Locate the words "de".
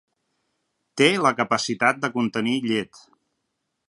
2.07-2.11